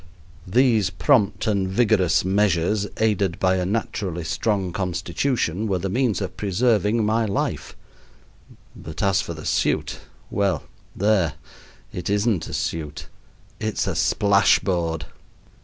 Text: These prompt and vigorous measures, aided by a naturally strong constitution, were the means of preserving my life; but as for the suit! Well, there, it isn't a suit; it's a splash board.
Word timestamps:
These 0.47 0.89
prompt 0.89 1.45
and 1.45 1.67
vigorous 1.67 2.25
measures, 2.25 2.87
aided 2.97 3.37
by 3.39 3.57
a 3.57 3.67
naturally 3.67 4.23
strong 4.23 4.73
constitution, 4.73 5.67
were 5.67 5.77
the 5.77 5.91
means 5.91 6.21
of 6.21 6.35
preserving 6.37 7.05
my 7.05 7.23
life; 7.25 7.75
but 8.75 9.03
as 9.03 9.21
for 9.21 9.35
the 9.35 9.45
suit! 9.45 9.99
Well, 10.31 10.63
there, 10.95 11.35
it 11.93 12.09
isn't 12.09 12.49
a 12.49 12.53
suit; 12.55 13.09
it's 13.59 13.85
a 13.85 13.93
splash 13.93 14.57
board. 14.57 15.05